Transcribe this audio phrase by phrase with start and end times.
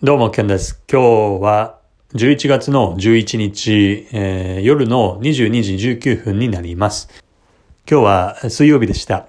[0.00, 0.80] どうも、ケンです。
[0.88, 1.80] 今日は
[2.14, 7.08] 11月の11日、えー、夜の22時19分になります。
[7.90, 9.26] 今日は水曜日でした。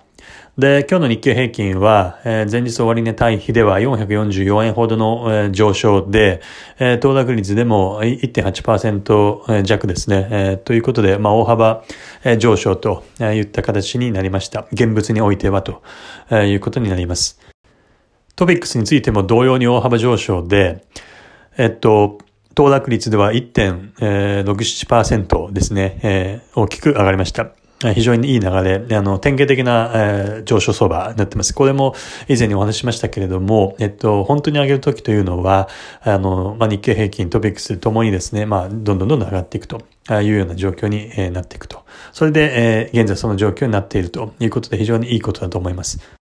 [0.59, 6.39] で、今日の日経平均は、えー、前日終わり値対比では444円ほどの、えー、上昇で、
[6.77, 10.27] えー、騰落率でも1.8%弱ですね。
[10.29, 11.83] えー、ということで、まあ、大幅、
[12.23, 14.67] えー、上昇といった形になりました。
[14.71, 15.81] 現物においてはと、
[16.29, 17.39] えー、いうことになります。
[18.39, 20.85] トピックスについても同様に大幅上昇で、
[21.57, 22.19] えっと、
[22.55, 27.51] 騰落率では1.67%ですね、えー、大きく上がりました。
[27.93, 31.53] 非常にいい流れ、あの、典型的な、えー、上昇相場になってます。
[31.53, 31.93] これも
[32.29, 35.67] 以前にお話ししましたけれども、えっと、本当に上げるときというのは、
[36.01, 41.83] あの、まあ、日経平均、トピックスともにですね、まあ、どんどんどんどん上がっていくというような状況に、えー、なっていくと。
[42.13, 46.18] それで、えー、現在その状況になっているということで非常にいいことだと思います。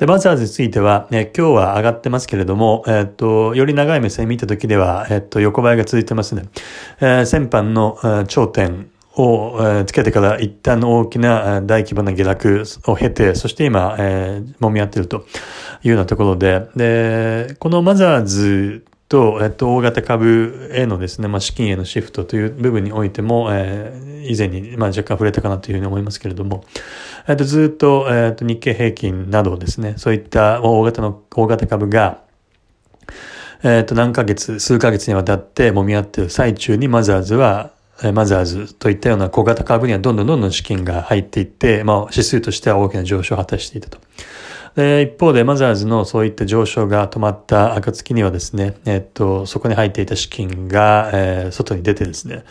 [0.00, 6.44] で、マザーズについては、ね今日は上がってますけれども、えっ、と、より長い目線見たときでは、えっ、と、横ばいが続いてますね。
[7.02, 15.26] え先般の、え頂点を、えつけてから一旦大きな大規模な下落を経て、そして今、えー、揉み合っていると
[15.82, 26.64] いうようなところで、で、このマザーズと、えっと、大型株へのですね、まあ、資金へのシフトという部分においても、えー、以前に、まあ、若干触れたかなというふうに思いますけれども、
[27.26, 32.22] えっと、ずっと、えっと、日経平均などですね、そういった大型の、大型株が、
[33.64, 37.72] えっと、何ヶ月、数ヶ月にわたって揉み合っている最中にマザーズは、
[38.14, 43.98] マザーズといったような小型株にはどんどんどんどん資金が入っていって、まあ、指数としては大きな上昇を果たしていたと。
[44.76, 52.44] で、一方でマザーズのそういった上昇が止まった暁にはですね、えっと、そこに入っていた資金が、えー、外に出てですね、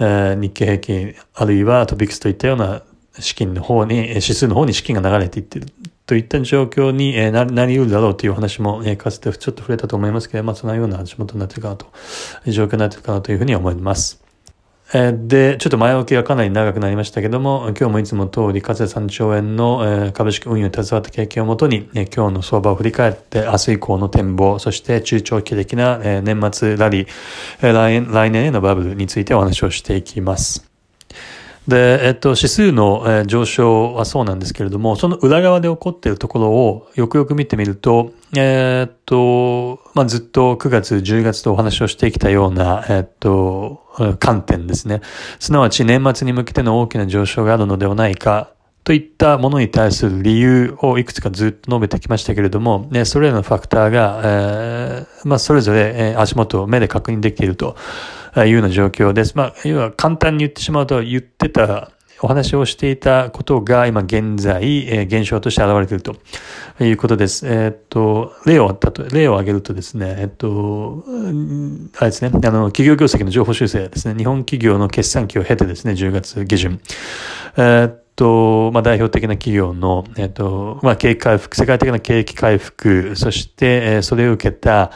[0.00, 2.82] え、日経平均、あるいはトピックスといったような
[3.18, 5.66] 資金の方に、指数の方に資金が流れていってる
[6.06, 11.86] といった状況になり得るだろうという話も、え、かつてちょっと触れたと思いますけれど、まそのような足元になっているかなと、
[12.46, 14.27] 状況になっているかなというふうに思います。
[14.90, 30.67] で、ちょっと前置きがかなり長くなりましたけども、今日もいつも通り、かつて3兆円の株式運用に携わった経験をもとに、今日の相場を振り返って、明日以降の展望、そして中長期的な年末ラリー、来年へのバブルについてお話をしていきます。
[31.68, 43.82] で、えっと、指数の、上昇はそうなんですけれども、その裏側で起こっているところをよくよく見てみると、えー、っと、まあ、ずっと9月、10月とお話をしてきたような、え、っと、
[44.18, 45.02] 観点ですね。
[45.38, 48.50] すなわち年末に向けての大きな上昇があるのではないか
[48.84, 57.76] といったものに対する理由をいくつかずっと述べてきましたけれども、ね、それらのファクターが、えー、まあ、それぞれ、足元を目で確認できていると
[58.44, 59.36] いうような状況です。
[59.36, 66.16] まあ、要は簡単に言ってしまうと言ってたお話をしていたことが今現在、えー、現象として現れていると
[66.84, 67.46] いうことです。
[67.46, 68.76] えー、っと、例を、
[69.12, 71.04] 例を挙げるとですね、えっと、
[71.96, 76.80] あれですね、あの、企業業績の情報修正ですね、日本企業の決算期を経てですね、10月下旬。
[77.56, 84.90] えー、と、まあ、代表的な企業の、えっと、まあ、景気回復、世界的な景気回復、そして、えー、それを受けた、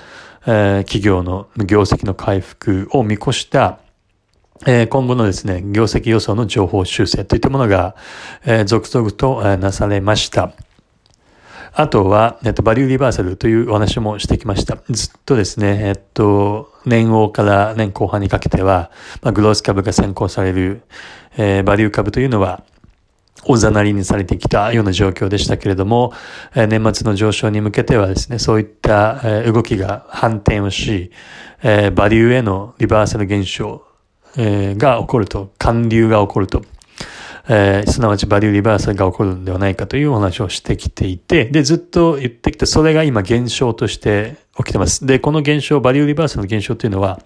[0.47, 3.79] えー、企業の業績の回復を見越した、
[4.67, 7.97] えー、今後のですね、業績予想の情報修正といったものが、
[8.45, 10.53] えー、続々と、えー、なされました。
[11.75, 14.79] あとは、えっと、バリューリバーサルというお話もしてきました。
[14.91, 18.91] ずっとですね、えっと、年王から年後半にかけては、
[19.23, 20.83] まあ、グロース株が先行される、
[21.39, 22.63] えー、バリュー株というのは、
[23.45, 26.13] おざなりにされてきたような状況でしたけれども、
[26.55, 31.11] 年末の上昇に向けてはですね、そういった動きが反転をし、
[31.63, 33.83] バリューへのリバーサル現象
[34.37, 36.63] が起こると、寒流が起こると、
[37.47, 45.05] すなわちバリューリバーサルが起こるのではないかというお話をしてきていて、で、ずっと言ってきて、それが今現象として起きてます。
[45.05, 47.21] で、この現象、バリューリバーサルの現象というのは、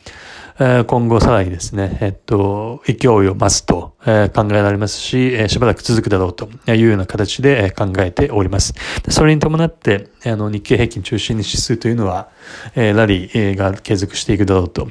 [0.58, 8.72] 今後さらにですね、えっと、勢いを増すと考えられますし、しばらく続くだろうというような形で考えております。
[9.10, 12.30] それに伴って、あの、日経平均中心に指数というのは、
[12.74, 14.88] ラリーが継続していくだろうと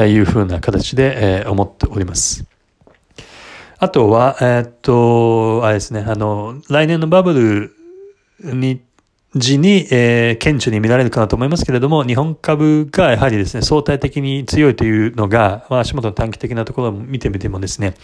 [0.00, 2.46] いうふうな形で思っております。
[3.78, 7.34] あとは、えっと、あれですね、あの、来年のバブ
[8.40, 8.80] ルに
[9.34, 17.94] 時に、えー、顕著に見られるかなと思いますけれども、日本株がやはりですね、相対的に強いというのが、まあ、足元の短期的なところを見てみてもですね、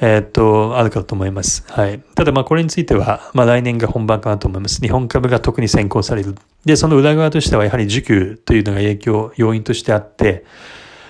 [0.00, 1.64] えー、っと、あるかと思います。
[1.68, 2.00] はい。
[2.14, 4.82] ただ、まあ、これについては、まあ、来年が本番かなと思います。
[4.82, 6.34] 日本株が特に先行される。
[6.66, 10.44] で、その裏側としては、やはり需給というのが影響、要因としてあって、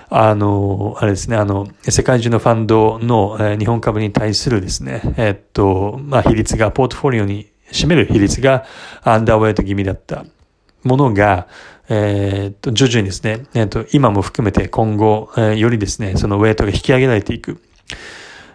[0.09, 8.65] あの、あれですね、あの、世界中のファンドの、えー、日本株に対するですね、えー、っと、まあ、比率がポートフォリオに占める比率が
[9.03, 10.25] アンダーウェイト気味だった
[10.83, 11.47] ものが、
[11.89, 17.61] えー、と、徐々にですね、えー、と、今も含めて今後、えー、よりですね、そのウェイトが引き上げられていく。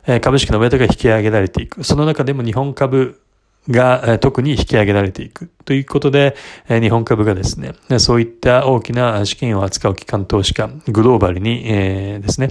[0.07, 1.85] えー、株式のウェイトが引き上げられていく。
[1.85, 3.21] その中でも日本株
[3.69, 5.49] が、え、特に引き上げられていく。
[5.65, 6.35] ということで、
[6.69, 12.51] え、日本株がですね、そういった大きな資金を扱う機関投資家、グローバルに、えー、ですね、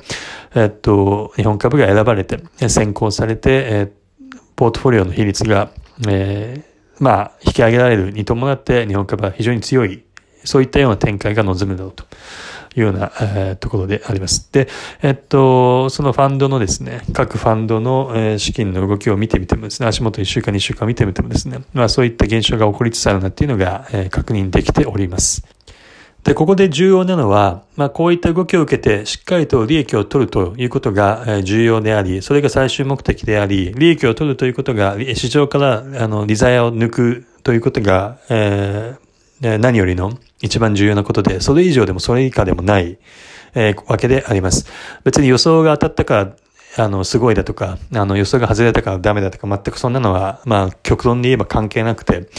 [0.55, 3.91] え、っと、日本株が選ばれて、先行されて、えー、
[4.55, 5.71] ポートフォリオの比率が、
[6.07, 10.03] えー、まあ、引き上げられるに伴って日本株は非常に強い
[10.43, 12.03] そういったような展開が望むだろうと
[12.75, 14.51] いうような、えー、ところであります。
[14.51, 14.67] で、
[15.01, 25.45] えっと、そのファンドのですね、各ファンドの、え、資金の動きを見てみてもですね、足元1週間、2週間見てみてもですね、まあそういった現象が起こりつつあるなっていうのが、えー、確認できております。
[26.23, 42.99] で、ここで重要なのは、まあ、こういった動きを受けて、しっかりと利益を取るということが重要であり、それが最終目的であり、利益を取るということが、市場から、あの、利ザヤを抜くということが、えー、何よりの一番重要なことで、それ以上でもそれ以下でもない、
[43.55, 44.67] えー、わけであります。
[45.03, 46.35] 別に予想が当たったから、
[46.77, 52.29] あの、すごいだとか、あの、予想が外れたからダメだとか、全くそんなのは、まあ、極論で言えば関係なくて、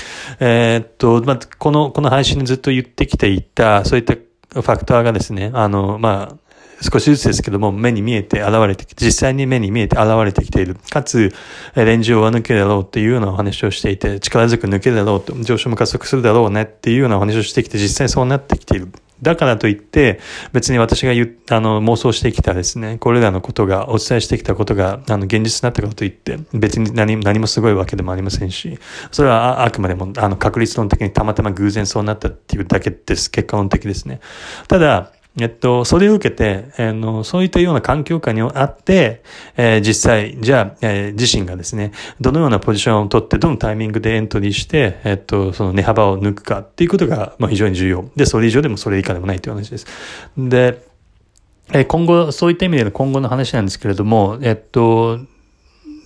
[0.40, 6.36] えー、っと、まあ、この、この配信でずっと言ってきていた、そういったファクターがですね、あの、まあ、
[6.82, 10.76] 少しずつですけども、目に見えて現れてきて、実際に目に見えて現れてきている。
[10.90, 11.32] かつ、
[11.76, 18.88] レンジを上抜けるだろうっていうようなお話をしていて、力強く抜けるだろうと、上昇も加速するだろうねっていうようなお話をしてきて、実際そうなってきている。
[19.22, 20.20] だからといって、
[20.52, 28.78] 別に私が言あの、妄想してきたですね、これらのことが、お伝えしてきたことが、あの、現実になったからといって、別に何何もすごいわけでもありませんし、
[29.10, 33.30] それはあくまでも、あの、確率論的にたまたま偶然そうなったっていうだけです。
[33.30, 34.20] 結果論的ですね。
[34.66, 39.22] ただ、えっと、それを受けて、あの、そういったような環境下にあって、
[39.56, 48.10] えー、実際、じゃあ、えー、自身がですね、どのようなポジションを取って、どのタイミングでエントリーして、えっと、その値幅を抜くかっていうことが、まあ、非常に重要。
[48.14, 49.86] で、それ以上でもそれ以下でもないという話です。
[50.36, 50.82] で、
[51.72, 55.18] え今後、そういった意味での今後の話なんですけれども、えっと、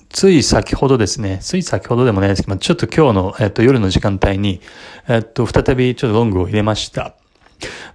[0.09, 4.61] つい先ほどですね、つい先ほどでもないですけど、ちょっと今日の、えっと、夜の時間帯に、
[5.09, 7.17] えっと、再びちょっとロングを入れました。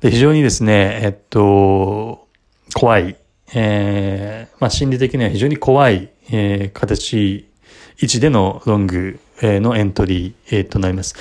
[0.01, 2.27] で、非常にですね、えっと、
[2.73, 3.15] 怖い、
[3.53, 7.45] えー、まあ、心理的には非常に怖い、えー、形、
[7.99, 11.15] 位置でのロング、えー、のエントリー、えー、となります。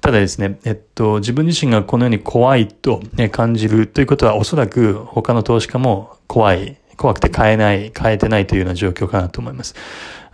[0.00, 3.00] ただですね、えっと、自分自身がこのように怖いと
[3.30, 9.76] 感じるということはおそらく他の投資家も怖い、怖くて買えない、買えてないというような状況かなと思います。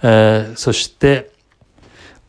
[0.02, 1.31] えー、そして、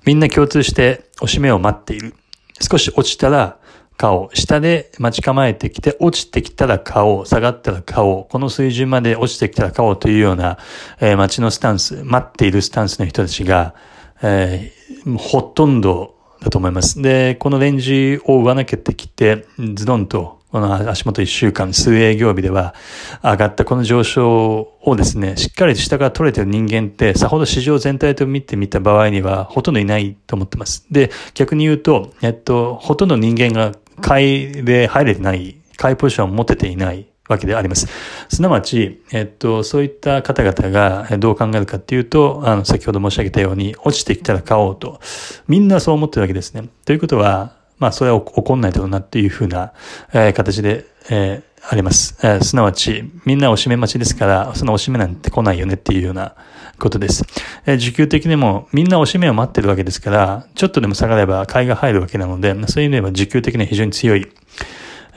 [0.06, 2.14] みんな共通しておしめを待っている。
[2.60, 3.58] 少し落ちたら
[4.00, 4.36] 買おう。
[4.36, 7.26] 下で待ち構えてきて、落ちてきたら買おう。
[7.26, 8.32] 下がったら買おう。
[8.32, 10.58] この水準まで落ちてきたら買おうというような、
[11.02, 13.76] えー、待ちのスタンス、待っているスタンスの人たちが、
[14.22, 17.02] えー、ほとんどだと思います。
[17.02, 22.74] で、このレンジを上抜けてきて、ズドンと、この足元1週間、数営業日では
[23.22, 30.88] 上がったこの上昇をですね、しっかり下から取れてる人間って、さほど市場全体と見てみた場合には、ほとんどいないと思ってます。
[30.90, 37.88] で、逆に言うと、えっと、ほとんど人間が買いで入れてない、買いポジションを持てていないわけであります。
[38.28, 45.00] すなわち、えっと、そういった方々がどう考えるかっていうと、あの、先ほど申し上げたように、落ちてきたら買おうと。
[45.48, 46.68] みんなそう思ってるわけですね。
[46.86, 49.74] ということは、まあ、それは起こんないだろうなっていうふうな、
[50.12, 52.18] えー、形で、えー、あります。
[52.24, 56.36] えー、すなわち、みんなおしめ待ちですから、そのおしめなんて来ないよねっていうような
[56.80, 57.26] ことです。
[57.66, 64.28] えー、需給的にもみんなおしめを待ってるわけですから、ちょっとでも下がれば買いが入るわけなので、そういう意味では需給的には非常に強い、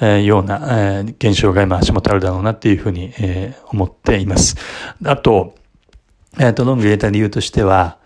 [0.00, 4.56] えー、ような、えー、現象が今足元あるだろうなっていうふうに、えー、思っています。
[5.04, 5.54] あと、
[6.38, 7.98] えっ、と、ロング入れた理由としては、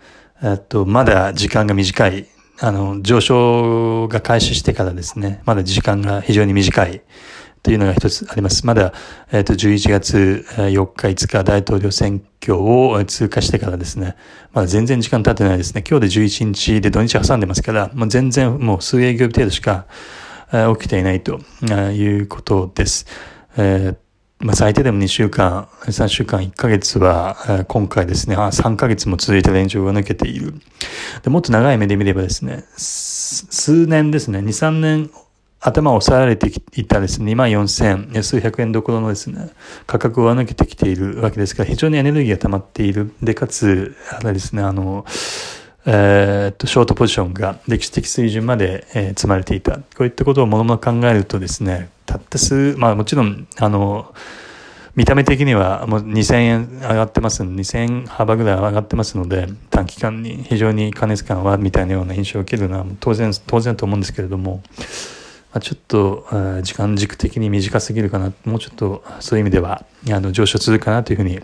[0.43, 2.27] えっ、と、まだ時間が短い。
[2.59, 7.01] あの、上昇が開始してからですね、まだ時間が非常に短い。
[7.63, 8.65] というのが一つあります。
[8.65, 8.93] まだ、
[9.31, 14.15] えっ、ー、と、11月4日、5日大統領選挙を通過してからですね、
[14.53, 15.83] まだ全然時間経ってないですね。
[15.87, 19.85] 今日で11日で土日挟んでますから、もう全然もう数営業日程度しか、
[20.79, 21.41] 起きていないと
[21.91, 23.05] いうことです。
[23.57, 23.95] えー
[24.39, 30.53] まあ、最低でも2週間、3週間、1ヶ月は、今回ですね、3ヶ月も続いた連上が抜けている。
[31.23, 35.09] でもっと長い目で見ればですね、数年ですね、2、3年
[35.59, 39.49] 頭を抑えられていたですね、2万4000、数百円どころのですね、
[39.85, 43.11] 価格を上抜けてきているわけですから、非常にエネルギーが溜まっている。
[43.23, 45.05] で、かつ、あれですね、あの、
[45.85, 49.77] えー、っと、ショートポジションが歴史的水準まで、えー、積まれていた。
[49.77, 54.13] こういったことをものも考えるとですね、たった数、まあもちろん、あの、
[54.97, 64.63] 見た目的にはもう2000円上がってます2000円幅ぐらい上がってますので、短期間に非常に加熱感はみたいなような印象を受けるのは当然、当然と思うんですけれども、
[65.57, 66.25] あ、ちょっと
[66.61, 68.33] 時間軸的に短すぎるかな。
[68.45, 71.41] もうちょっとそういう意味ではあの上昇するかなというふうに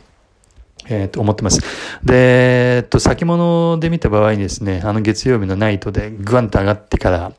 [0.89, 1.61] えー、と思ってます。
[2.03, 7.31] で、えっと、先物で見た場合にですね、あの月曜日のナイトでグワンと上がってから、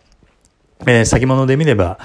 [0.86, 1.98] えー、先物で見れば、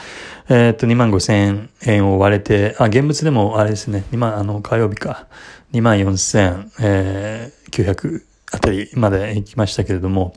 [0.49, 5.27] えー、と、2万5千円を割れて、あ、現物でもあれですね、2万、あの、火曜日か、
[5.73, 10.33] 2万4千、えー、900あたりまで行きましたけれども、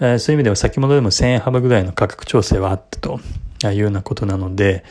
[0.00, 3.20] えー、そういう意味では先物でも1000円幅ぐらいの価格調整はあったと
[3.62, 4.84] いうようなことなので、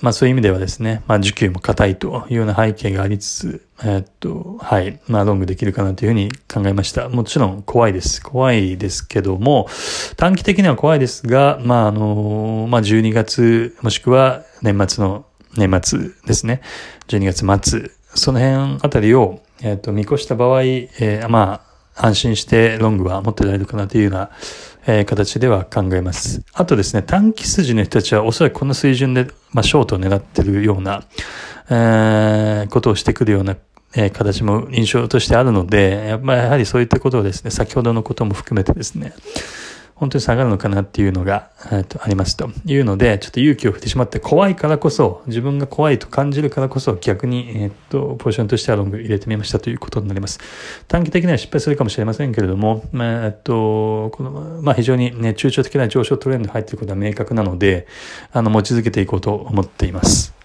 [0.00, 7.08] まあそういう意味ではですね、まあ需給も硬いというような背景がありつつ、え、っと、はい、まあロングできるかなというふうに考えました。
[7.08, 8.22] もちろん怖いです。
[8.22, 9.68] 怖いですけども、
[10.16, 16.62] 短期的には怖いですが、まああの、まあ12月、もしくは年末の、年末ですね、
[17.08, 21.62] 12月末、その辺あたりを、え、っと、見越した場合、えー、ま
[21.96, 24.30] あ、安心してロングは持ってられるかなというような
[24.86, 26.42] えー、形では考えます。
[26.52, 31.04] あとですね、短期筋の人たちはおそらくこの水準で、まあ、ショートを狙ってるような、
[31.70, 33.56] えー、ことをしてくるような、
[33.94, 39.12] えー、形も印象としてあるので、やっぱりやはりそういったことをですね、先ほどのことも含めてですね、
[40.00, 50.40] 本当に下がるのかなっていうのが、えー、とありますというので、ちょっと勇気を振ってしまって怖いからこそ、自分が怖いと感じるからこそ逆に、えっ、と、ポジションとしてはロング入れてみましたということになります。
[50.88, 57.86] 短期的には失敗するかもしれませんけれども、まあ、えっと、この、まあ非常にね、中長的な上昇トレンドに入っていることは明確なので、
[58.32, 60.39] あの、持ち続けていこうと思っています。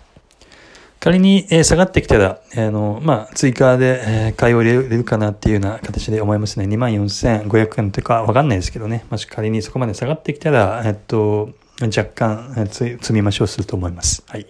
[0.99, 6.65] 仮に、え、下がってきたら、えー、の、まあ、追加で、え、買いを入れるかなっていうような形で思いますね。
[6.65, 9.05] 24,500円というかわかんないですけどね。
[9.09, 14.23] もし仮にそこまで下がってきたら、えっと、若干、えー、積み増しをすると思います。
[14.27, 14.47] はい。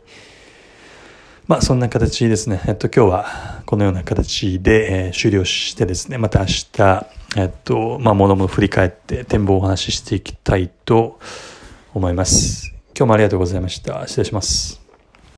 [1.47, 2.61] まあ、そんな形ですね。
[2.67, 7.05] えっと、今日はこのような形で、え、終了してですね、また明日、
[7.37, 11.19] えっと、まあ、物も振り返って展望をお話ししていきたいと
[11.93, 12.73] 思います。
[12.97, 14.07] 今日もありがとうございました。
[14.07, 14.84] 失礼します。